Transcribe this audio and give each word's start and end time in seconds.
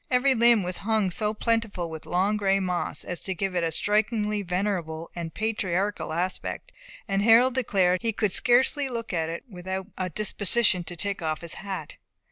Every 0.09 0.33
limb 0.33 0.63
was 0.63 0.77
hung 0.77 1.11
so 1.11 1.31
plentifully 1.31 1.85
with 1.87 2.07
long 2.07 2.35
gray 2.35 2.59
moss, 2.59 3.03
as 3.03 3.19
to 3.19 3.35
give 3.35 3.55
it 3.55 3.63
a 3.63 3.71
strikingly 3.71 4.41
venerable 4.41 5.11
and 5.15 5.31
patriarchal 5.31 6.11
aspect, 6.11 6.71
and 7.07 7.21
Harold 7.21 7.53
declared 7.53 8.01
he 8.01 8.11
could 8.11 8.31
scarcely 8.31 8.89
look 8.89 9.13
at 9.13 9.29
it 9.29 9.43
without 9.47 9.85
a 9.99 10.09
disposition 10.09 10.83
to 10.85 10.95
take 10.95 11.21
off 11.21 11.41
his 11.41 11.53
hat. 11.53 11.97